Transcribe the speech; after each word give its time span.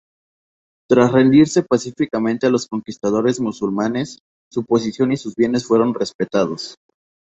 Tras 0.89 1.11
rendirse 1.11 1.61
pacíficamente 1.61 2.47
a 2.47 2.49
los 2.49 2.65
conquistadores 2.65 3.39
musulmanes, 3.39 4.17
su 4.51 4.65
posición 4.65 5.11
y 5.11 5.17
sus 5.17 5.35
bienes 5.35 5.67
fueron 5.67 5.93
respetados. 5.93 6.73